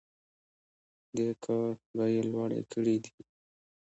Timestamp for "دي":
3.03-3.15